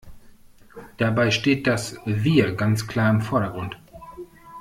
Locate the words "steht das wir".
1.29-2.53